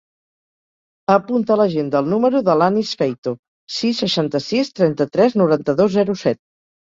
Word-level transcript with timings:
Apunta 1.15 1.53
a 1.55 1.57
l'agenda 1.59 1.99
el 2.03 2.07
número 2.13 2.41
de 2.47 2.55
l'Anis 2.61 2.93
Feito: 3.01 3.33
sis, 3.75 4.01
seixanta-sis, 4.05 4.73
trenta-tres, 4.81 5.39
noranta-dos, 5.43 5.93
zero, 5.99 6.17
set. 6.23 6.41